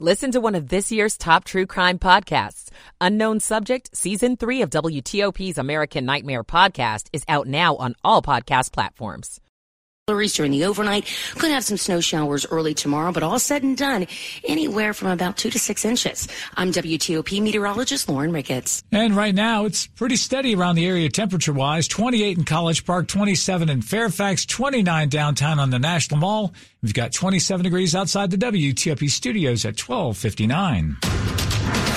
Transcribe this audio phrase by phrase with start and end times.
[0.00, 2.68] Listen to one of this year's top true crime podcasts.
[3.00, 8.72] Unknown Subject, Season 3 of WTOP's American Nightmare podcast is out now on all podcast
[8.72, 9.38] platforms
[10.06, 11.10] flurries during the overnight.
[11.36, 14.06] Could have some snow showers early tomorrow, but all said and done,
[14.46, 16.28] anywhere from about two to six inches.
[16.54, 18.82] I'm WTOP meteorologist Lauren Ricketts.
[18.92, 23.08] And right now, it's pretty steady around the area temperature wise 28 in College Park,
[23.08, 26.52] 27 in Fairfax, 29 downtown on the National Mall.
[26.84, 30.98] We've got 27 degrees outside the WTOP studios at 1259.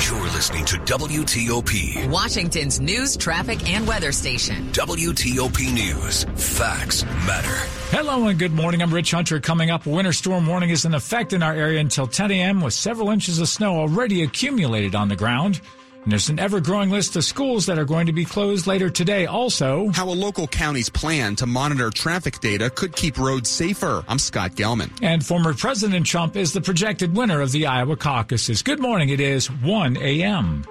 [0.08, 4.72] You're listening to WTOP, Washington's news, traffic, and weather station.
[4.72, 6.23] WTOP News.
[6.58, 7.70] Facts matter.
[7.90, 8.82] Hello and good morning.
[8.82, 9.41] I'm Rich Hunter.
[9.41, 12.62] Coming up, winter storm warning is in effect in our area until 10 a.m.
[12.62, 15.60] with several inches of snow already accumulated on the ground.
[16.08, 18.90] And there's an ever growing list of schools that are going to be closed later
[18.90, 19.26] today.
[19.26, 24.06] Also, how a local county's plan to monitor traffic data could keep roads safer.
[24.08, 24.90] I'm Scott Gelman.
[25.02, 28.62] And former President Trump is the projected winner of the Iowa caucuses.
[28.62, 29.10] Good morning.
[29.10, 30.64] It is 1 a.m.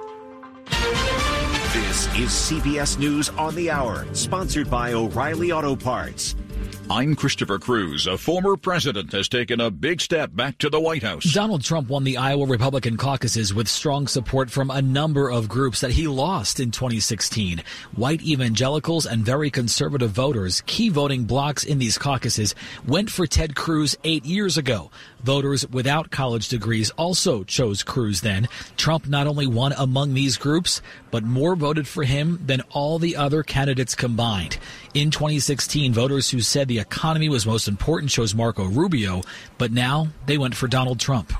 [0.71, 6.35] This is CBS News on the Hour, sponsored by O'Reilly Auto Parts.
[6.89, 8.07] I'm Christopher Cruise.
[8.07, 11.25] A former president has taken a big step back to the White House.
[11.33, 15.81] Donald Trump won the Iowa Republican caucuses with strong support from a number of groups
[15.81, 17.61] that he lost in 2016.
[17.97, 22.55] White evangelicals and very conservative voters, key voting blocks in these caucuses,
[22.87, 24.93] went for Ted Cruz eight years ago.
[25.25, 28.47] Voters without college degrees also chose Cruz then.
[28.77, 30.81] Trump not only won among these groups,
[31.17, 34.59] but more voted for him than all the other candidates combined.
[34.93, 39.23] In 2016, voters who said the economy was most important chose Marco Rubio,
[39.57, 41.33] but now they went for Donald Trump.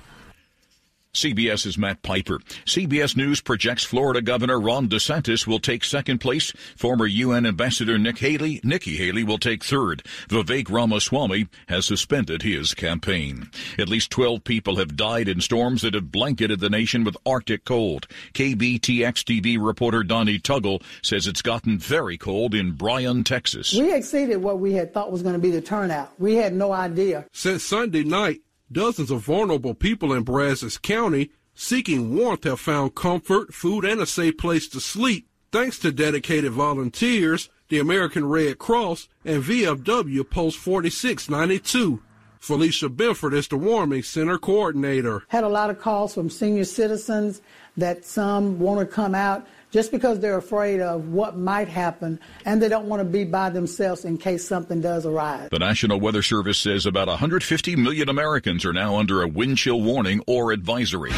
[1.17, 2.39] CBS's Matt Piper.
[2.67, 6.53] CBS News projects Florida Governor Ron DeSantis will take second place.
[6.77, 10.05] Former UN Ambassador Nick Haley, Nikki Haley will take third.
[10.29, 13.51] Vivek Ramaswamy has suspended his campaign.
[13.79, 17.65] At least 12 people have died in storms that have blanketed the nation with Arctic
[17.65, 18.07] cold.
[18.35, 23.73] KBTX TV reporter Donnie Tuggle says it's gotten very cold in Bryan, Texas.
[23.73, 26.13] We exceeded what we had thought was going to be the turnout.
[26.19, 27.25] We had no idea.
[27.33, 33.55] Since Sunday night, Dozens of vulnerable people in Brazos County seeking warmth have found comfort,
[33.55, 39.09] food, and a safe place to sleep thanks to dedicated volunteers, the American Red Cross,
[39.25, 42.03] and VFW Post 4692.
[42.47, 45.25] Felicia Benford is the Warming Center coordinator.
[45.27, 47.43] Had a lot of calls from senior citizens
[47.77, 52.63] that some want to come out just because they're afraid of what might happen and
[52.63, 55.49] they don't want to be by themselves in case something does arise.
[55.51, 59.83] The National Weather Service says about 150 million Americans are now under a wind chill
[59.83, 61.11] warning or advisory.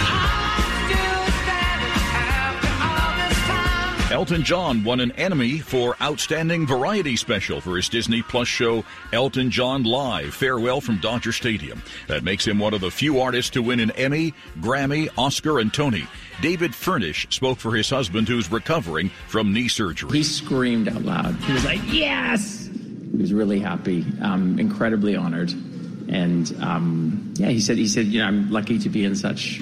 [4.11, 8.83] Elton John won an Emmy for Outstanding Variety Special for his Disney Plus show
[9.13, 11.83] Elton John Live Farewell from Dodger Stadium.
[12.07, 15.75] That makes him one of the few artists to win an Emmy, Grammy, Oscar, and
[15.75, 16.07] Tony.
[16.41, 20.11] David Furnish spoke for his husband who's recovering from knee surgery.
[20.17, 21.35] He screamed out loud.
[21.37, 22.67] He was like, Yes!
[22.67, 25.51] He was really happy, um, incredibly honored.
[26.09, 29.61] And um, yeah, he said, he said, you know, I'm lucky to be in such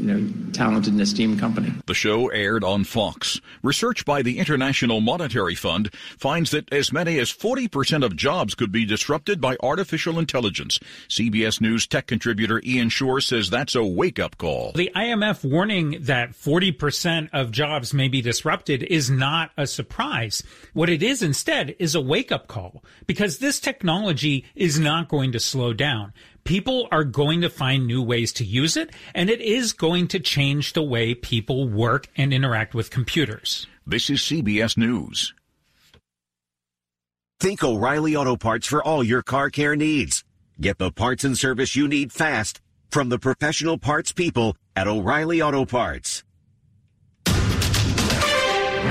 [0.00, 1.72] you know, talented and esteemed company.
[1.86, 3.40] The show aired on Fox.
[3.62, 8.72] Research by the International Monetary Fund finds that as many as 40% of jobs could
[8.72, 10.78] be disrupted by artificial intelligence.
[11.08, 14.72] CBS News tech contributor Ian Sherr says that's a wake-up call.
[14.72, 20.42] The IMF warning that 40% of jobs may be disrupted is not a surprise.
[20.72, 25.40] What it is instead is a wake-up call because this technology is not going to
[25.40, 26.12] slow down
[26.50, 30.18] people are going to find new ways to use it, and it is going to
[30.18, 33.68] change the way people work and interact with computers.
[33.86, 35.32] This is CBS News.
[37.38, 40.24] Think O'Reilly Auto Parts for all your car care needs.
[40.60, 42.60] Get the parts and service you need fast
[42.90, 46.24] from the professional parts people at O'Reilly Auto Parts.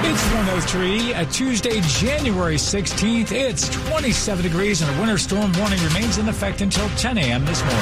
[0.02, 3.34] It's 103, a Tuesday, January 16th.
[3.34, 7.44] It's 27 degrees and a winter storm warning remains in effect until 10 a.m.
[7.44, 7.80] this morning.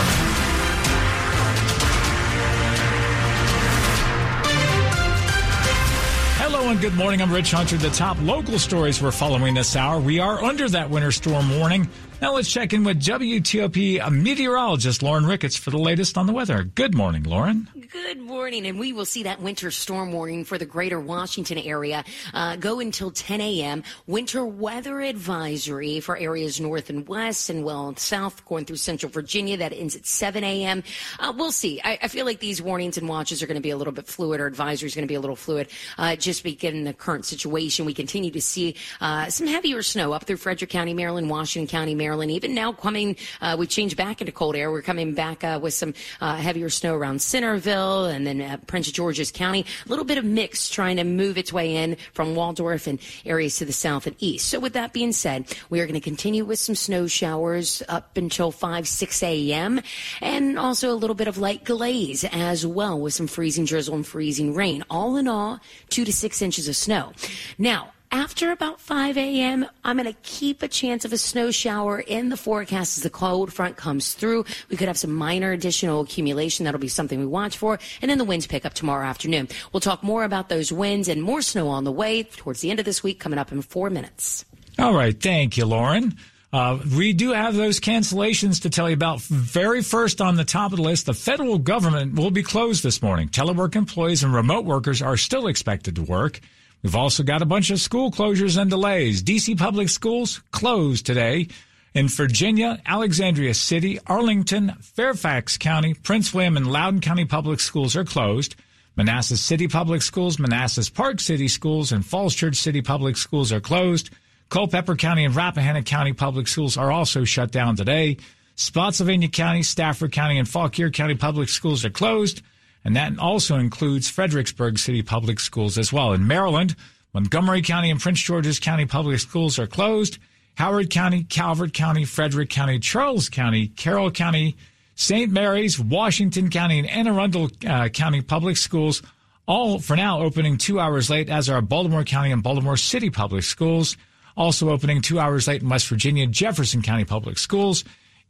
[6.39, 7.21] Hello and good morning.
[7.21, 7.77] I'm Rich Hunter.
[7.77, 9.99] The top local stories we're following this hour.
[9.99, 11.87] We are under that winter storm warning.
[12.19, 16.63] Now let's check in with WTOP meteorologist Lauren Ricketts for the latest on the weather.
[16.63, 17.67] Good morning, Lauren.
[17.91, 22.03] Good morning, and we will see that winter storm warning for the greater Washington area
[22.33, 23.83] uh, go until 10 a.m.
[24.07, 29.55] Winter weather advisory for areas north and west and well south, going through central Virginia.
[29.55, 30.83] That ends at 7 a.m.
[31.19, 31.79] Uh, we'll see.
[31.83, 34.07] I, I, feel like these warnings and watches are going to be a little bit
[34.07, 35.69] fluid, or advisory is going to be a little fluid,
[35.99, 37.85] uh, just given the current situation.
[37.85, 41.93] We continue to see uh, some heavier snow up through Frederick County, Maryland, Washington County,
[41.93, 42.31] Maryland Maryland.
[42.31, 44.71] Even now, coming, uh, we changed back into cold air.
[44.71, 48.89] We're coming back uh, with some uh, heavier snow around Centreville and then uh, Prince
[48.91, 49.65] George's County.
[49.85, 53.57] A little bit of mix trying to move its way in from Waldorf and areas
[53.57, 54.47] to the south and east.
[54.47, 58.15] So, with that being said, we are going to continue with some snow showers up
[58.15, 59.81] until 5, 6 a.m.
[60.21, 64.07] and also a little bit of light glaze as well with some freezing drizzle and
[64.07, 64.85] freezing rain.
[64.89, 65.59] All in all,
[65.89, 67.11] two to six inches of snow.
[67.57, 71.99] Now, after about 5 a.m., I'm going to keep a chance of a snow shower
[71.99, 74.45] in the forecast as the cold front comes through.
[74.69, 76.65] We could have some minor additional accumulation.
[76.65, 77.79] That'll be something we watch for.
[78.01, 79.49] And then the winds pick up tomorrow afternoon.
[79.73, 82.79] We'll talk more about those winds and more snow on the way towards the end
[82.79, 84.45] of this week coming up in four minutes.
[84.79, 85.19] All right.
[85.19, 86.15] Thank you, Lauren.
[86.53, 89.21] Uh, we do have those cancellations to tell you about.
[89.21, 93.01] Very first on the top of the list, the federal government will be closed this
[93.01, 93.27] morning.
[93.27, 96.39] Telework employees and remote workers are still expected to work.
[96.87, 99.21] We've also got a bunch of school closures and delays.
[99.21, 101.49] DC public schools closed today.
[101.93, 108.05] In Virginia, Alexandria City, Arlington, Fairfax County, Prince William, and Loudoun County public schools are
[108.05, 108.55] closed.
[108.95, 113.59] Manassas City Public Schools, Manassas Park City Schools, and Falls Church City Public Schools are
[113.59, 114.09] closed.
[114.47, 118.15] Culpeper County and Rappahannock County public schools are also shut down today.
[118.55, 122.41] Spotsylvania County, Stafford County, and Fauquier County public schools are closed.
[122.87, 126.13] And that also includes Fredericksburg City Public Schools as well.
[126.13, 126.73] In Maryland,
[127.13, 130.19] Montgomery County and Prince George's County Public Schools are closed.
[130.55, 134.55] Howard County, Calvert County, Frederick County, Charles County, Carroll County,
[134.95, 135.29] St.
[135.29, 139.01] Mary's, Washington County, and Anne Arundel uh, County Public Schools,
[139.47, 143.43] all for now opening two hours late, as are Baltimore County and Baltimore City Public
[143.43, 143.97] Schools,
[144.37, 147.83] also opening two hours late in West Virginia, Jefferson County Public Schools.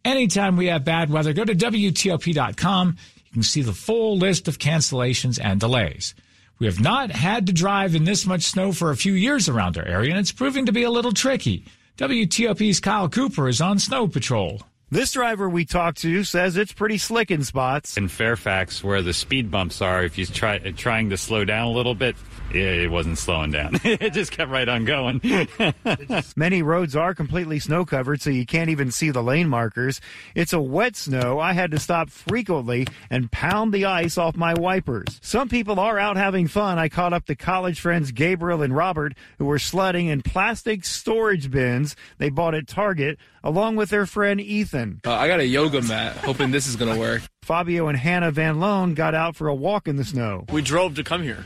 [0.04, 2.98] Anytime we have bad weather, go to WTOP.com
[3.34, 6.16] can see the full list of cancellations and delays.
[6.60, 9.78] We have not had to drive in this much snow for a few years around
[9.78, 11.66] our area, and it's proving to be a little tricky.
[11.98, 14.62] WTOP's Kyle Cooper is on snow patrol.
[14.90, 17.98] This driver we talked to says it's pretty slick in spots.
[17.98, 21.68] In Fairfax, where the speed bumps are, if you're try, uh, trying to slow down
[21.68, 22.16] a little bit,
[22.52, 23.78] it wasn't slowing down.
[23.84, 25.20] it just kept right on going.
[26.38, 30.00] Many roads are completely snow covered, so you can't even see the lane markers.
[30.36, 31.38] It's a wet snow.
[31.38, 35.20] I had to stop frequently and pound the ice off my wipers.
[35.22, 36.80] Some people are out having fun.
[36.80, 41.52] I caught up to college friends Gabriel and Robert, who were sledding in plastic storage
[41.52, 43.18] bins they bought at Target,
[43.48, 45.00] along with their friend Ethan.
[45.06, 47.22] Uh, I got a yoga mat, hoping this is going to work.
[47.44, 50.44] Fabio and Hannah Van Loan got out for a walk in the snow.
[50.52, 51.46] We drove to come here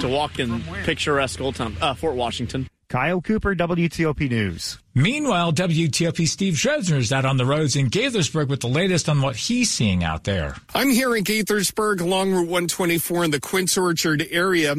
[0.00, 2.68] to walk in picturesque Old Town, uh, Fort Washington.
[2.88, 4.78] Kyle Cooper, WTOP News.
[4.94, 9.20] Meanwhile, WTOP Steve Dresner is out on the roads in Gaithersburg with the latest on
[9.20, 10.56] what he's seeing out there.
[10.74, 14.74] I'm here in Gaithersburg along Route 124 in the Quince Orchard area,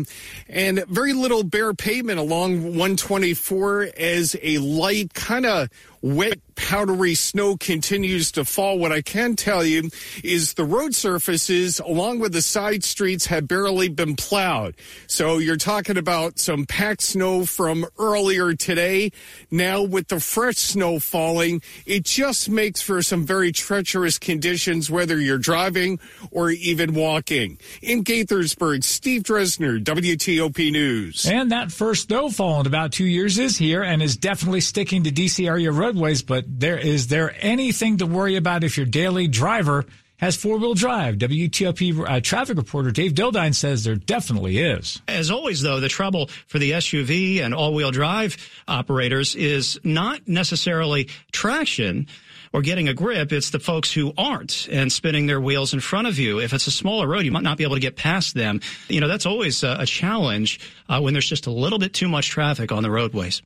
[0.48, 5.70] and very little bare pavement along 124 as a light kind of
[6.02, 8.78] wet powdery snow continues to fall.
[8.78, 9.90] What I can tell you
[10.24, 14.76] is the road surfaces along with the side streets have barely been plowed.
[15.08, 19.12] So you're talking about some packed snow from earlier today.
[19.50, 25.20] Now with the fresh snow falling, it just makes for some very treacherous conditions, whether
[25.20, 26.00] you're driving
[26.30, 27.58] or even walking.
[27.82, 31.26] In Gaithersburg, Steve Dresner, WTOP News.
[31.26, 35.12] And that first snowfall in about two years is here and is definitely sticking to
[35.12, 36.22] DC area roadways.
[36.22, 39.86] But there is there anything to worry about if your daily driver
[40.18, 41.16] has four wheel drive.
[41.16, 45.02] WTOP uh, traffic reporter Dave Dildine says there definitely is.
[45.08, 50.28] As always, though, the trouble for the SUV and all wheel drive operators is not
[50.28, 52.08] necessarily traction
[52.52, 56.08] or getting a grip, it's the folks who aren't and spinning their wheels in front
[56.08, 56.40] of you.
[56.40, 58.60] If it's a smaller road, you might not be able to get past them.
[58.88, 62.10] You know, that's always a, a challenge uh, when there's just a little bit too
[62.10, 63.42] much traffic on the roadways.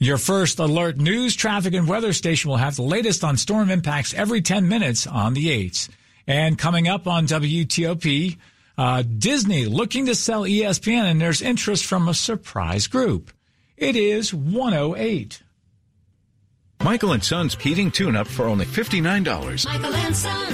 [0.00, 4.14] Your first alert news, traffic, and weather station will have the latest on storm impacts
[4.14, 5.88] every 10 minutes on the 8s.
[6.24, 8.38] And coming up on WTOP,
[8.76, 13.32] uh, Disney looking to sell ESPN, and there's interest from a surprise group.
[13.76, 15.42] It is 108.
[16.84, 19.66] Michael and Son's heating tune up for only $59.
[19.66, 20.46] Michael and Son.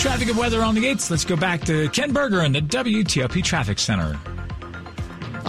[0.00, 1.08] Traffic and weather on the 8th.
[1.08, 4.18] Let's go back to Ken Berger in the WTOP Traffic Center.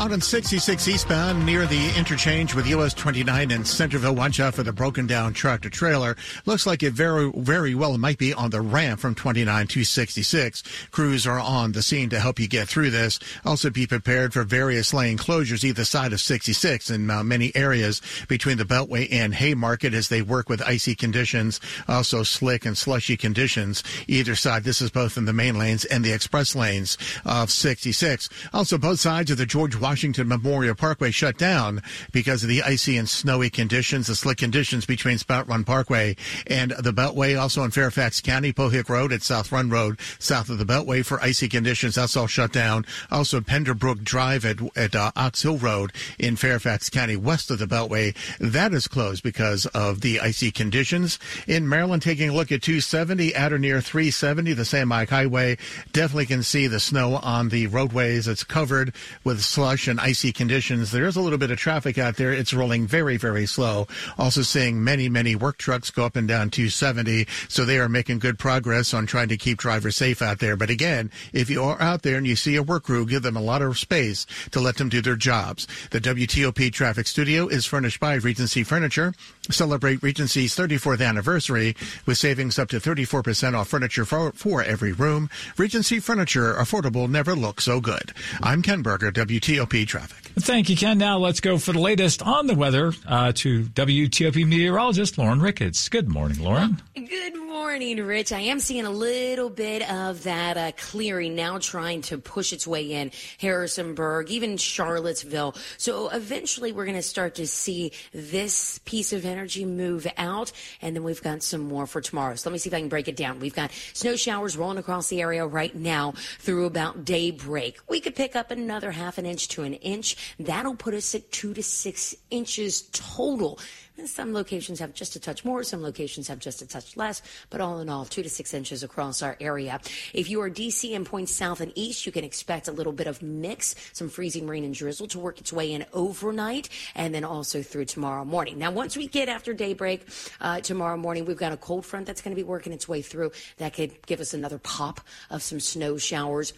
[0.01, 4.63] Out on 66 eastbound near the interchange with US 29 in Centreville, watch out for
[4.63, 6.17] the broken down tractor trailer.
[6.47, 10.63] Looks like it very, very well might be on the ramp from 29 to 66.
[10.89, 13.19] Crews are on the scene to help you get through this.
[13.45, 18.01] Also be prepared for various lane closures either side of 66 in uh, many areas
[18.27, 23.17] between the Beltway and Haymarket as they work with icy conditions, also slick and slushy
[23.17, 24.63] conditions either side.
[24.63, 28.29] This is both in the main lanes and the express lanes of 66.
[28.51, 31.81] Also both sides of the George Washington Washington Memorial Parkway shut down
[32.13, 36.15] because of the icy and snowy conditions, the slick conditions between Spout Run Parkway
[36.47, 37.37] and the Beltway.
[37.37, 41.21] Also in Fairfax County, Pohick Road at South Run Road, south of the Beltway for
[41.21, 41.95] icy conditions.
[41.95, 42.85] That's all shut down.
[43.11, 47.65] Also Penderbrook Drive at, at uh, Ox Hill Road in Fairfax County, west of the
[47.65, 48.15] Beltway.
[48.39, 51.19] That is closed because of the icy conditions.
[51.47, 55.57] In Maryland, taking a look at 270 at or near 370, the Sam Eig Highway,
[55.91, 58.29] definitely can see the snow on the roadways.
[58.29, 58.95] It's covered
[59.25, 60.91] with slush and icy conditions.
[60.91, 62.31] There is a little bit of traffic out there.
[62.33, 63.87] It's rolling very, very slow.
[64.17, 67.27] Also seeing many, many work trucks go up and down 270.
[67.47, 70.55] So they are making good progress on trying to keep drivers safe out there.
[70.55, 73.37] But again, if you are out there and you see a work crew, give them
[73.37, 75.67] a lot of space to let them do their jobs.
[75.91, 79.13] The WTOP traffic studio is furnished by Regency Furniture.
[79.51, 85.29] Celebrate Regency's 34th anniversary with savings up to 34% off furniture for, for every room.
[85.57, 88.13] Regency Furniture, affordable, never look so good.
[88.41, 90.31] I'm Ken Berger, WTOP Traffic.
[90.39, 90.97] Thank you, Ken.
[90.97, 95.89] Now let's go for the latest on the weather uh, to WTOP meteorologist Lauren Ricketts.
[95.89, 96.81] Good morning, Lauren.
[96.95, 98.31] Good morning, Rich.
[98.31, 102.65] I am seeing a little bit of that uh, clearing now trying to push its
[102.65, 105.55] way in Harrisonburg, even Charlottesville.
[105.77, 110.95] So eventually we're going to start to see this piece of energy move out, and
[110.95, 112.35] then we've got some more for tomorrow.
[112.35, 113.39] So let me see if I can break it down.
[113.39, 117.77] We've got snow showers rolling across the area right now through about daybreak.
[117.89, 120.15] We could pick up another half an inch to an inch.
[120.39, 123.59] That'll put us at two to six inches total.
[123.97, 127.21] And some locations have just a touch more, some locations have just a touch less,
[127.49, 129.79] but all in all, two to six inches across our area.
[130.13, 133.07] If you are DC and points south and east, you can expect a little bit
[133.07, 137.23] of mix, some freezing rain and drizzle to work its way in overnight and then
[137.23, 138.57] also through tomorrow morning.
[138.57, 140.07] Now, once we get after daybreak
[140.39, 143.01] uh, tomorrow morning, we've got a cold front that's going to be working its way
[143.01, 143.31] through.
[143.57, 146.53] That could give us another pop of some snow showers.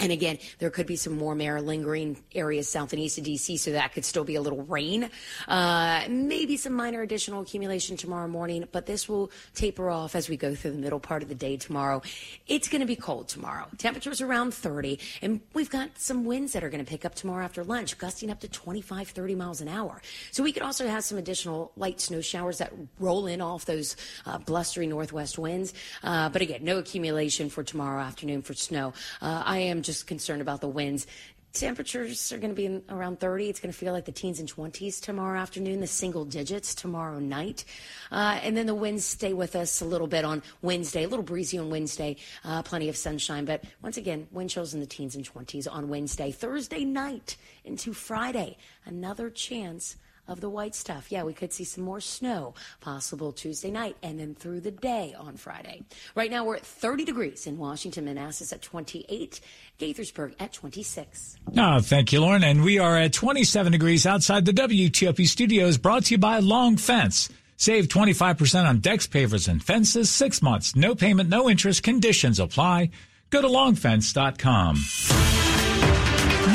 [0.00, 3.58] And again, there could be some warm air lingering areas south and east of DC,
[3.58, 5.10] so that could still be a little rain.
[5.46, 10.38] Uh, maybe some minor additional accumulation tomorrow morning, but this will taper off as we
[10.38, 12.00] go through the middle part of the day tomorrow.
[12.48, 13.66] It's going to be cold tomorrow.
[13.76, 17.44] Temperatures around 30, and we've got some winds that are going to pick up tomorrow
[17.44, 20.00] after lunch, gusting up to 25, 30 miles an hour.
[20.30, 23.96] So we could also have some additional light snow showers that roll in off those
[24.24, 25.74] uh, blustery northwest winds.
[26.02, 28.94] Uh, but again, no accumulation for tomorrow afternoon for snow.
[29.20, 31.06] Uh, I am just concerned about the winds.
[31.52, 33.48] Temperatures are going to be around 30.
[33.48, 37.18] It's going to feel like the teens and 20s tomorrow afternoon, the single digits tomorrow
[37.18, 37.64] night.
[38.12, 41.24] Uh, and then the winds stay with us a little bit on Wednesday, a little
[41.24, 43.46] breezy on Wednesday, uh, plenty of sunshine.
[43.46, 46.30] But once again, wind chills in the teens and 20s on Wednesday.
[46.30, 48.56] Thursday night into Friday,
[48.86, 49.96] another chance
[50.30, 51.10] of the white stuff.
[51.10, 55.14] Yeah, we could see some more snow possible Tuesday night and then through the day
[55.18, 55.82] on Friday.
[56.14, 59.40] Right now we're at 30 degrees in Washington, Manassas at 28,
[59.78, 61.36] Gaithersburg at 26.
[61.58, 62.44] Oh, thank you, Lauren.
[62.44, 66.76] And we are at 27 degrees outside the WTOP studios brought to you by Long
[66.76, 67.28] Fence.
[67.56, 70.08] Save 25% on decks, pavers, and fences.
[70.08, 70.74] Six months.
[70.74, 71.82] No payment, no interest.
[71.82, 72.88] Conditions apply.
[73.28, 75.39] Go to longfence.com.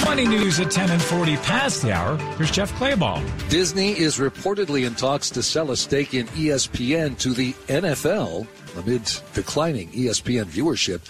[0.04, 2.18] Money news at 10 and 40 past the hour.
[2.38, 3.24] Here's Jeff Clabaugh.
[3.50, 8.48] Disney is reportedly in talks to sell a stake in ESPN to the NFL
[8.78, 11.02] amid declining ESPN viewership.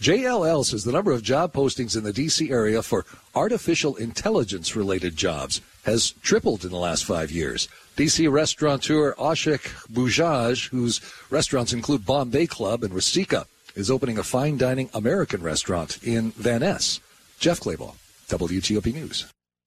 [0.00, 2.50] JLL says the number of job postings in the D.C.
[2.50, 7.68] area for artificial intelligence related jobs has tripled in the last five years.
[7.96, 9.60] DC restaurateur Ashok
[9.92, 13.44] Bajaj, whose restaurants include Bombay Club and Rasika,
[13.74, 17.00] is opening a fine dining American restaurant in Van Ness.
[17.38, 17.94] Jeff Clabaugh.
[18.32, 19.26] WTOP News.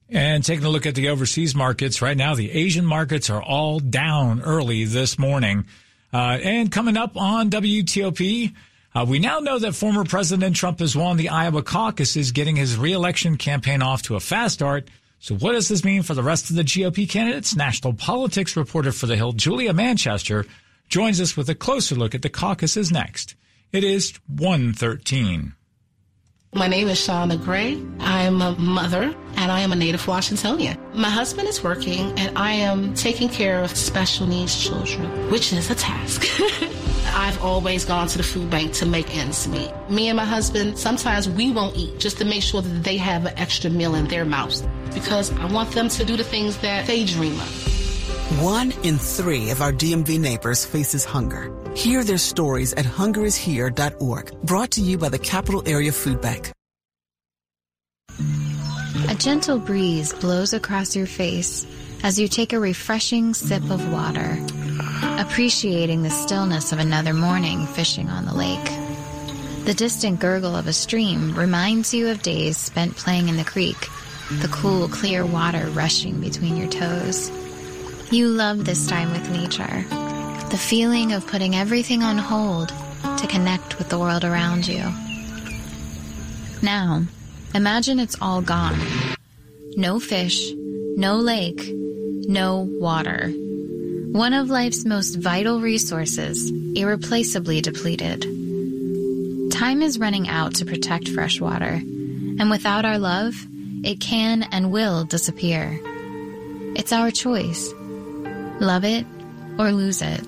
[0.10, 3.80] And taking a look at the overseas markets right now, the Asian markets are all
[3.80, 5.66] down early this morning.
[6.14, 8.54] Uh, and coming up on WTOP,
[8.94, 12.78] uh, we now know that former President Trump has won the Iowa caucuses, getting his
[12.78, 14.90] reelection campaign off to a fast start.
[15.20, 17.56] So, what does this mean for the rest of the GOP candidates?
[17.56, 20.46] National politics reporter for The Hill, Julia Manchester,
[20.88, 23.36] joins us with a closer look at the caucuses next.
[23.72, 25.54] It is 113.
[26.56, 27.84] My name is Shauna Gray.
[28.00, 30.78] I am a mother and I am a native Washingtonian.
[30.94, 35.70] My husband is working and I am taking care of special needs children, which is
[35.70, 36.26] a task.
[37.14, 39.70] I've always gone to the food bank to make ends meet.
[39.90, 43.26] Me and my husband, sometimes we won't eat just to make sure that they have
[43.26, 46.88] an extra meal in their mouths because I want them to do the things that
[46.88, 47.75] they dream of.
[48.26, 51.54] One in three of our DMV neighbors faces hunger.
[51.76, 56.52] Hear their stories at hungerishere.org, brought to you by the Capital Area Food Bank.
[59.10, 61.68] A gentle breeze blows across your face
[62.02, 64.44] as you take a refreshing sip of water,
[65.20, 69.66] appreciating the stillness of another morning fishing on the lake.
[69.66, 73.88] The distant gurgle of a stream reminds you of days spent playing in the creek
[74.32, 77.30] the cool, clear water rushing between your toes.
[78.12, 79.84] You love this time with nature,
[80.50, 84.84] the feeling of putting everything on hold to connect with the world around you.
[86.62, 87.04] Now,
[87.56, 88.80] imagine it's all gone.
[89.76, 93.34] No fish, no lake, no water.
[94.12, 98.22] One of life's most vital resources, irreplaceably depleted.
[99.52, 103.36] Time is running out to protect fresh water, and without our love,
[103.84, 105.80] it can and will disappear.
[106.76, 107.74] It's our choice.
[108.60, 109.06] Love it
[109.58, 110.22] or lose it.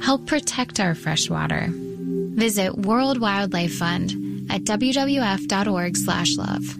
[0.00, 1.68] Help protect our fresh water.
[1.70, 6.76] Visit World Wildlife Fund at wwf.org/love.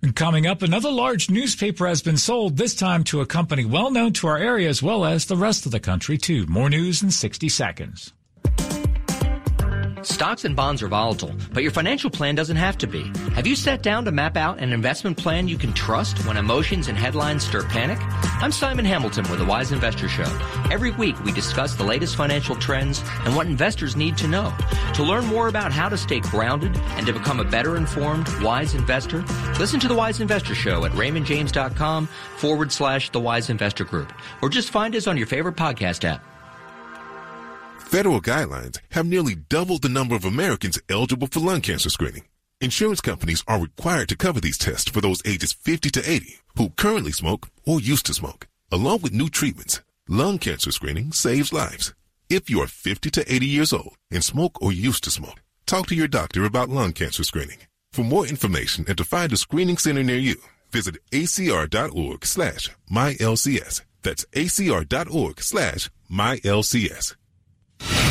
[0.00, 3.90] And coming up, another large newspaper has been sold, this time to a company well
[3.90, 6.46] known to our area as well as the rest of the country, too.
[6.46, 8.12] More news in 60 seconds.
[10.08, 13.02] Stocks and bonds are volatile, but your financial plan doesn't have to be.
[13.34, 16.88] Have you sat down to map out an investment plan you can trust when emotions
[16.88, 17.98] and headlines stir panic?
[18.42, 20.24] I'm Simon Hamilton with the Wise Investor Show.
[20.72, 24.56] Every week we discuss the latest financial trends and what investors need to know.
[24.94, 28.74] To learn more about how to stay grounded and to become a better informed, wise
[28.74, 29.22] investor,
[29.58, 32.06] listen to the Wise Investor Show at raymondjames.com
[32.38, 34.10] forward slash the Wise Investor Group,
[34.40, 36.24] or just find us on your favorite podcast app.
[37.88, 42.24] Federal guidelines have nearly doubled the number of Americans eligible for lung cancer screening.
[42.60, 46.68] Insurance companies are required to cover these tests for those ages 50 to 80 who
[46.76, 48.46] currently smoke or used to smoke.
[48.70, 51.94] Along with new treatments, lung cancer screening saves lives.
[52.28, 55.86] If you are 50 to 80 years old and smoke or used to smoke, talk
[55.86, 57.60] to your doctor about lung cancer screening.
[57.92, 60.36] For more information and to find a screening center near you,
[60.70, 63.80] visit acr.org slash mylcs.
[64.02, 67.14] That's acr.org slash mylcs.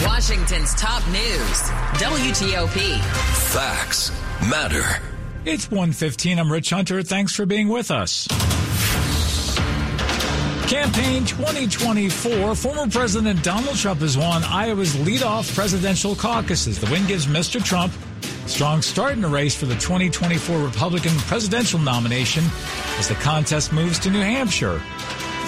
[0.05, 1.61] Washington's top news,
[1.99, 2.99] WTOP.
[3.51, 4.11] Facts
[4.49, 4.83] matter.
[5.45, 6.39] It's 115.
[6.39, 7.01] I'm Rich Hunter.
[7.01, 8.27] Thanks for being with us.
[10.67, 12.53] Campaign 2024.
[12.55, 16.79] Former President Donald Trump has won Iowa's leadoff presidential caucuses.
[16.79, 17.63] The win gives Mr.
[17.63, 17.93] Trump
[18.45, 22.43] a strong start in the race for the 2024 Republican presidential nomination
[22.99, 24.81] as the contest moves to New Hampshire.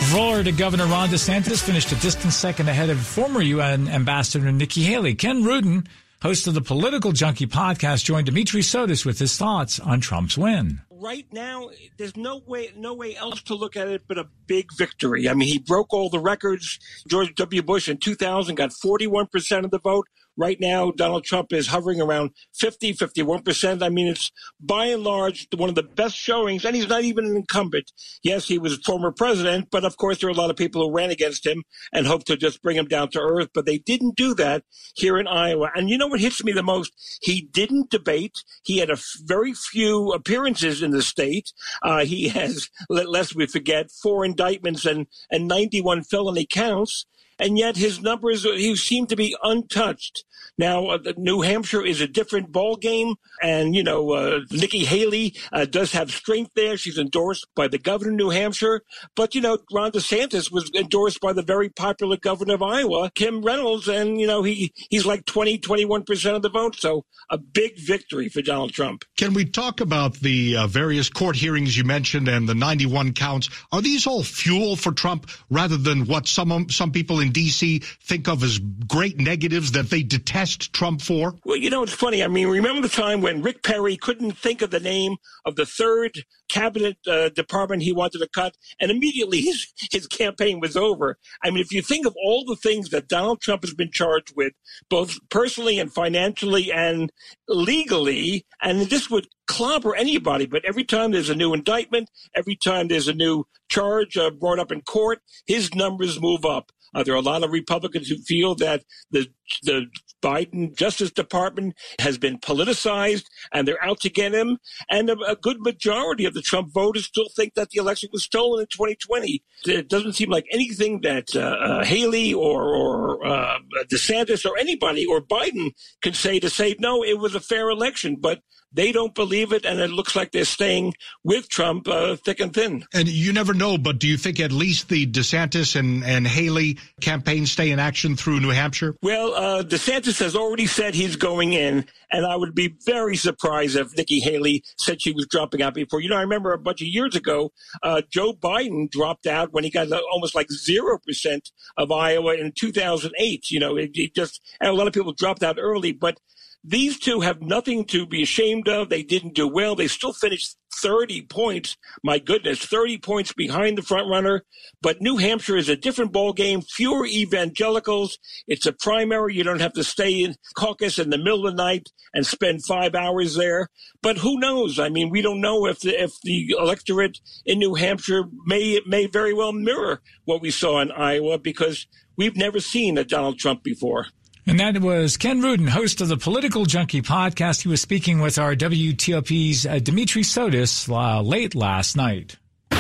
[0.08, 5.14] Florida Governor Ron DeSantis finished a distant second ahead of former UN Ambassador Nikki Haley.
[5.14, 5.88] Ken Rudin,
[6.22, 10.82] host of the Political Junkie podcast, joined Dimitri Sotis with his thoughts on Trump's win
[11.00, 14.72] right now, there's no way, no way else to look at it but a big
[14.78, 15.30] victory.
[15.30, 16.80] I mean, he broke all the records.
[17.08, 17.62] George W.
[17.62, 20.08] Bush in 2000 got 41% of the vote.
[20.39, 23.84] Right now, Donald Trump is hovering around 50, 51%.
[23.84, 27.25] I mean, it's by and large one of the best showings, and he's not even
[27.25, 27.91] an incumbent.
[28.23, 30.95] Yes, he was former president, but of course, there are a lot of people who
[30.95, 34.15] ran against him and hoped to just bring him down to earth, but they didn't
[34.15, 34.63] do that
[34.95, 35.71] here in Iowa.
[35.75, 36.93] And you know what hits me the most?
[37.21, 38.38] He didn't debate.
[38.63, 41.52] He had a f- very few appearances in the state.
[41.84, 47.06] Uh, he has, lest we forget, four indictments and, and 91 felony counts
[47.39, 50.25] and yet his numbers he seemed to be untouched.
[50.60, 55.36] Now, uh, New Hampshire is a different ball game, and you know uh, Nikki Haley
[55.54, 56.75] uh, does have strength there.
[56.75, 58.82] She's endorsed by the governor of New Hampshire,
[59.15, 63.41] but you know Ron DeSantis was endorsed by the very popular governor of Iowa, Kim
[63.41, 66.75] Reynolds, and you know he he's like 20, 21 percent of the vote.
[66.75, 69.06] So a big victory for Donald Trump.
[69.15, 73.49] Can we talk about the uh, various court hearings you mentioned and the 91 counts?
[73.71, 77.80] Are these all fuel for Trump rather than what some some people in D.C.
[77.80, 80.74] think of as great negatives that they detest?
[80.74, 81.36] Trump for?
[81.46, 82.24] Well, you know, it's funny.
[82.24, 85.65] I mean, remember the time when Rick Perry couldn't think of the name of the
[85.65, 91.18] third cabinet uh, department he wanted to cut, and immediately his, his campaign was over.
[91.44, 94.34] I mean, if you think of all the things that Donald Trump has been charged
[94.36, 94.54] with,
[94.89, 97.12] both personally and financially and
[97.48, 102.88] legally, and this would clobber anybody, but every time there's a new indictment, every time
[102.88, 106.72] there's a new charge uh, brought up in court, his numbers move up.
[106.93, 109.28] Uh, there are a lot of Republicans who feel that the
[109.64, 109.88] the
[110.22, 114.58] Biden Justice Department has been politicized and they're out to get him.
[114.90, 118.24] And a, a, good majority of the Trump voters still think that the election was
[118.24, 119.42] stolen in 2020.
[119.66, 123.60] It doesn't seem like anything that uh, uh, Haley or, or uh,
[123.92, 128.18] DeSantis or anybody or Biden can say to say, no, it was a fair election.
[128.20, 132.40] But they don't believe it, and it looks like they're staying with Trump uh, thick
[132.40, 132.86] and thin.
[132.94, 136.78] And you never know, but do you think at least the DeSantis and, and Haley
[137.02, 138.96] campaigns stay in action through New Hampshire?
[139.02, 143.78] Well, uh, DeSantis has already said he's going in, and I would be very surprised
[143.78, 146.02] if Nikki Haley said she was dropping out before.
[146.02, 149.63] You know, I remember a bunch of years ago, uh, Joe Biden dropped out when
[149.63, 153.49] he got almost like 0% of Iowa in 2008.
[153.49, 156.19] You know, it, it just, and a lot of people dropped out early, but
[156.62, 158.89] these two have nothing to be ashamed of.
[158.89, 159.73] They didn't do well.
[159.73, 161.78] They still finished 30 points.
[162.04, 164.44] My goodness, 30 points behind the front runner.
[164.82, 166.62] But New Hampshire is a different ball game.
[166.62, 168.18] Fewer evangelicals.
[168.48, 169.36] It's a primary.
[169.36, 172.65] You don't have to stay in caucus in the middle of the night and spend
[172.65, 173.70] five hours there.
[174.02, 174.80] But who knows?
[174.80, 179.06] I mean, we don't know if the, if the electorate in New Hampshire may may
[179.06, 181.88] very well mirror what we saw in Iowa because
[182.18, 184.08] we've never seen a Donald Trump before.
[184.50, 187.62] And that was Ken Rudin, host of the Political Junkie podcast.
[187.62, 192.36] He was speaking with our WTOP's uh, Dimitri Sotis uh, late last night.
[192.72, 192.78] A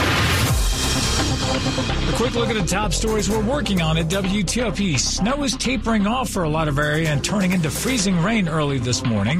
[2.15, 4.97] quick look at the top stories we're working on at WTOP.
[4.97, 8.79] Snow is tapering off for a lot of area and turning into freezing rain early
[8.79, 9.39] this morning.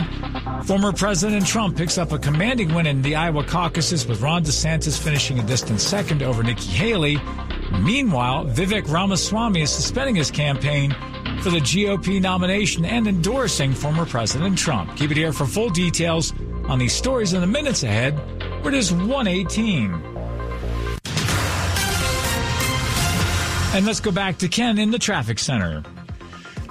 [0.66, 5.02] Former President Trump picks up a commanding win in the Iowa caucuses with Ron DeSantis
[5.02, 7.18] finishing a distant second over Nikki Haley.
[7.82, 10.96] Meanwhile, Vivek Ramaswamy is suspending his campaign
[11.42, 14.96] for the GOP nomination and endorsing former President Trump.
[14.98, 16.34] Keep it here for full details
[16.68, 18.14] on these stories in the minutes ahead.
[18.64, 19.94] Where is 118.
[23.72, 25.84] And let's go back to Ken in the traffic center.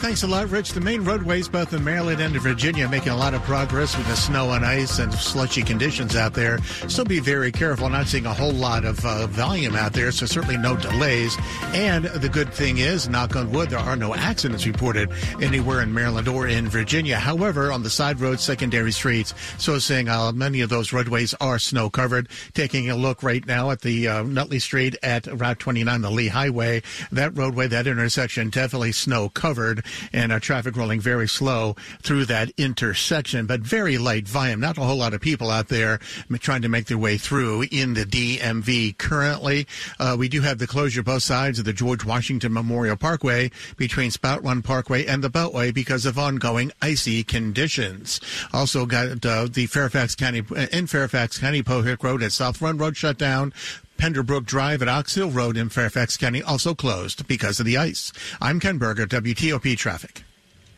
[0.00, 0.72] Thanks a lot, Rich.
[0.72, 4.06] The main roadways, both in Maryland and in Virginia, making a lot of progress with
[4.06, 6.58] the snow and ice and slushy conditions out there.
[6.86, 7.88] Still be very careful.
[7.88, 11.36] Not seeing a whole lot of uh, volume out there, so certainly no delays.
[11.74, 15.10] And the good thing is, knock on wood, there are no accidents reported
[15.42, 17.16] anywhere in Maryland or in Virginia.
[17.16, 21.58] However, on the side roads, secondary streets, so saying uh, many of those roadways are
[21.58, 22.28] snow covered.
[22.54, 26.28] Taking a look right now at the uh, Nutley Street at Route 29, the Lee
[26.28, 32.24] Highway, that roadway, that intersection, definitely snow covered and uh, traffic rolling very slow through
[32.26, 34.60] that intersection, but very light volume.
[34.60, 35.98] Not a whole lot of people out there
[36.38, 39.66] trying to make their way through in the DMV currently.
[39.98, 44.10] Uh, we do have the closure both sides of the George Washington Memorial Parkway between
[44.10, 48.20] Spout Run Parkway and the Beltway because of ongoing icy conditions.
[48.52, 52.96] Also got uh, the Fairfax County in Fairfax County Pohick Road at South Run Road
[52.96, 53.52] shut down.
[53.98, 58.12] Penderbrook Drive at Ox Hill Road in Fairfax County also closed because of the ice.
[58.40, 60.22] I'm Ken Berger, WTOP Traffic.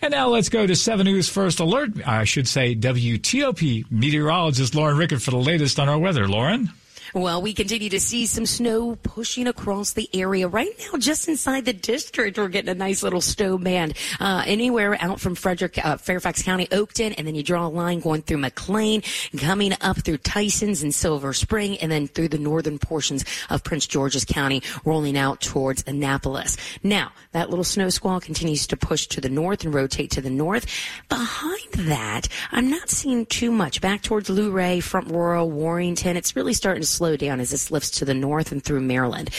[0.03, 1.91] And now let's go to 7 News First Alert.
[2.07, 6.27] I should say WTOP meteorologist Lauren Rickert for the latest on our weather.
[6.27, 6.71] Lauren?
[7.13, 10.47] Well, we continue to see some snow pushing across the area.
[10.47, 13.95] Right now, just inside the district, we're getting a nice little snow band.
[14.21, 17.99] Uh, anywhere out from Frederick, uh, Fairfax County, Oakton, and then you draw a line
[17.99, 19.03] going through McLean,
[19.37, 23.89] coming up through Tysons and Silver Spring, and then through the northern portions of Prince
[23.89, 26.57] George's County, rolling out towards Annapolis.
[26.85, 30.31] Now, that little snow squall continues to push to the north and rotate to the
[30.31, 30.67] north.
[31.09, 33.81] Behind that, I'm not seeing too much.
[33.81, 37.89] Back towards Luray, Front Royal, Warrenton, it's really starting to slow down as this lifts
[37.89, 39.31] to the north and through Maryland.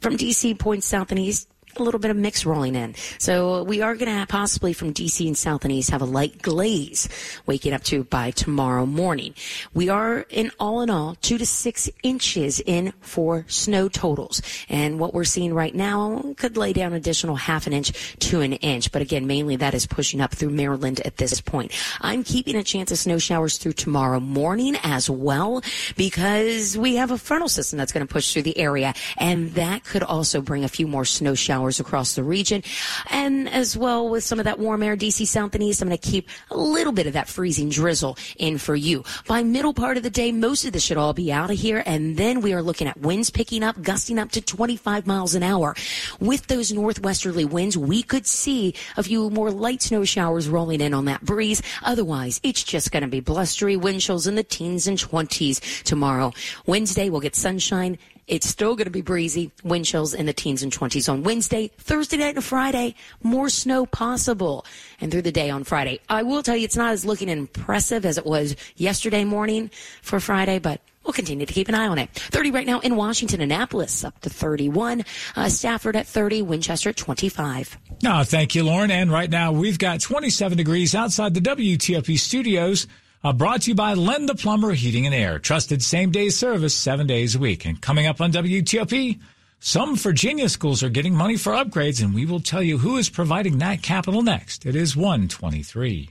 [0.00, 2.94] From DC, points south and east, a little bit of mix rolling in.
[3.18, 6.42] So we are going to possibly from DC and south and east have a light
[6.42, 7.08] glaze
[7.46, 9.34] waking up to by tomorrow morning.
[9.74, 14.42] We are in all in all two to six inches in for snow totals.
[14.68, 18.54] And what we're seeing right now could lay down additional half an inch to an
[18.54, 18.92] inch.
[18.92, 21.72] But again, mainly that is pushing up through Maryland at this point.
[22.00, 25.62] I'm keeping a chance of snow showers through tomorrow morning as well
[25.96, 29.84] because we have a frontal system that's going to push through the area and that
[29.84, 32.62] could also bring a few more snow showers showers across the region.
[33.10, 35.98] And as well with some of that warm air, DC south and east, I'm going
[35.98, 39.04] to keep a little bit of that freezing drizzle in for you.
[39.28, 41.84] By middle part of the day, most of this should all be out of here.
[41.86, 45.44] And then we are looking at winds picking up, gusting up to 25 miles an
[45.44, 45.76] hour.
[46.18, 50.94] With those northwesterly winds, we could see a few more light snow showers rolling in
[50.94, 51.62] on that breeze.
[51.84, 56.32] Otherwise, it's just going to be blustery wind chills in the teens and 20s tomorrow.
[56.66, 57.98] Wednesday, we'll get sunshine
[58.32, 61.70] it's still going to be breezy, wind chills in the teens and 20s on Wednesday,
[61.76, 64.64] Thursday night and Friday, more snow possible.
[65.02, 66.00] And through the day on Friday.
[66.08, 70.18] I will tell you it's not as looking impressive as it was yesterday morning for
[70.18, 72.10] Friday, but We'll continue to keep an eye on it.
[72.12, 76.96] 30 right now in Washington, Annapolis up to 31, uh, Stafford at 30, Winchester at
[76.96, 77.76] 25.
[78.04, 78.92] No, thank you, Lauren.
[78.92, 82.86] And right now we've got 27 degrees outside the WTOP studios.
[83.24, 85.38] Uh, brought to you by Len the Plumber Heating and Air.
[85.38, 87.64] Trusted same day service seven days a week.
[87.64, 89.20] And coming up on WTOP,
[89.60, 93.08] some Virginia schools are getting money for upgrades, and we will tell you who is
[93.08, 94.66] providing that capital next.
[94.66, 96.10] It is 123.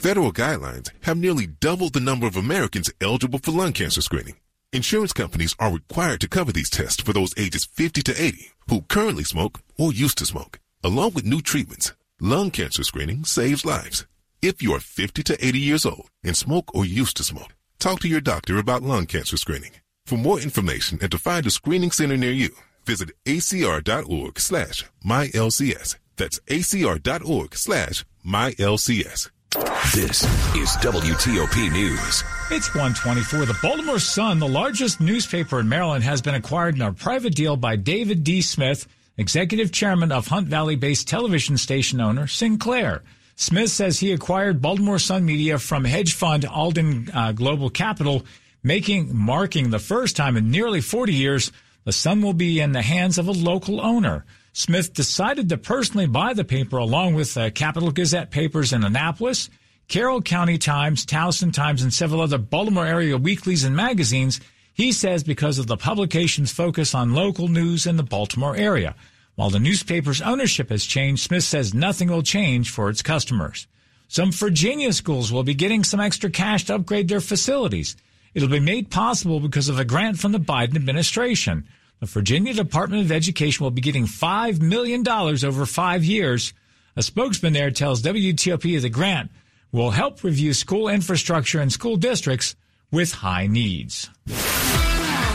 [0.00, 4.36] Federal guidelines have nearly doubled the number of Americans eligible for lung cancer screening.
[4.72, 8.80] Insurance companies are required to cover these tests for those ages 50 to 80 who
[8.88, 10.58] currently smoke or used to smoke.
[10.82, 14.06] Along with new treatments, lung cancer screening saves lives.
[14.40, 18.00] If you are 50 to 80 years old and smoke or used to smoke, talk
[18.00, 19.72] to your doctor about lung cancer screening.
[20.06, 25.96] For more information and to find a screening center near you, visit acr.org slash mylcs.
[26.16, 29.30] That's acr.org slash mylcs.
[29.50, 30.22] This
[30.54, 32.22] is WTOP News.
[32.52, 33.46] It's 124.
[33.46, 37.56] The Baltimore Sun, the largest newspaper in Maryland, has been acquired in a private deal
[37.56, 38.42] by David D.
[38.42, 38.86] Smith,
[39.16, 43.02] executive chairman of Hunt Valley based television station owner Sinclair.
[43.34, 48.24] Smith says he acquired Baltimore Sun Media from hedge fund Alden uh, Global Capital,
[48.62, 51.50] making marking the first time in nearly 40 years
[51.84, 54.24] the Sun will be in the hands of a local owner.
[54.60, 59.48] Smith decided to personally buy the paper along with uh, Capital Gazette papers in Annapolis,
[59.88, 64.38] Carroll County Times, Towson Times, and several other Baltimore area weeklies and magazines.
[64.74, 68.94] He says because of the publication's focus on local news in the Baltimore area.
[69.34, 73.66] While the newspaper's ownership has changed, Smith says nothing will change for its customers.
[74.08, 77.96] Some Virginia schools will be getting some extra cash to upgrade their facilities.
[78.34, 81.66] It'll be made possible because of a grant from the Biden administration.
[82.00, 86.54] The Virginia Department of Education will be getting $5 million over five years.
[86.96, 89.30] A spokesman there tells WTOP the grant
[89.70, 92.56] will help review school infrastructure in school districts
[92.90, 94.08] with high needs.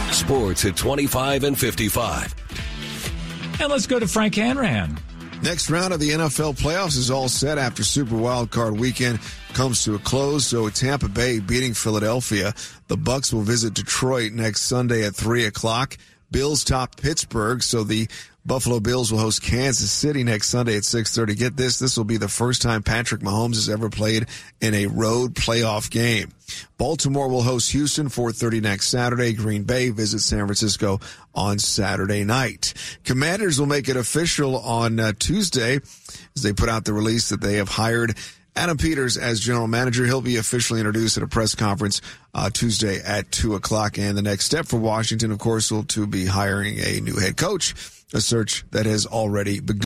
[0.09, 2.33] Sports at 25 and 55.
[3.61, 4.97] And let's go to Frank Hanrahan.
[5.43, 9.19] Next round of the NFL playoffs is all set after Super Wildcard weekend
[9.53, 10.47] comes to a close.
[10.47, 12.55] So Tampa Bay beating Philadelphia.
[12.87, 15.97] The Bucs will visit Detroit next Sunday at three o'clock.
[16.31, 18.07] Bills top Pittsburgh, so the
[18.45, 21.35] Buffalo Bills will host Kansas City next Sunday at 6:30.
[21.35, 24.27] Get this, this will be the first time Patrick Mahomes has ever played
[24.61, 26.31] in a road playoff game.
[26.77, 29.33] Baltimore will host Houston 4:30 next Saturday.
[29.33, 30.99] Green Bay visits San Francisco
[31.33, 32.75] on Saturday night.
[33.03, 35.79] Commanders will make it official on uh, Tuesday
[36.35, 38.15] as they put out the release that they have hired
[38.55, 40.05] Adam Peters as general manager.
[40.05, 42.01] He'll be officially introduced at a press conference
[42.33, 43.97] uh, Tuesday at two o'clock.
[43.97, 47.35] And the next step for Washington, of course, will to be hiring a new head
[47.37, 47.73] coach,
[48.13, 49.81] a search that has already begun.